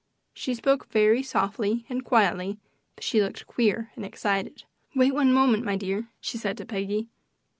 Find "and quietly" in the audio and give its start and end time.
1.87-2.57